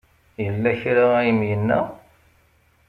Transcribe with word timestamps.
Yella 0.43 0.71
kra 0.81 1.05
ay 1.19 1.29
am-yenna? 1.31 1.79